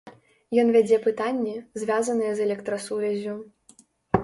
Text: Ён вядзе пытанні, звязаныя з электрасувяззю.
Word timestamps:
Ён 0.61 0.71
вядзе 0.75 0.97
пытанні, 1.07 1.53
звязаныя 1.81 2.33
з 2.39 2.45
электрасувяззю. 2.49 3.39